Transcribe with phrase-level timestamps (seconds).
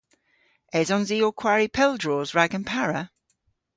[0.79, 3.01] Esons i ow kwari pel droos rag an para?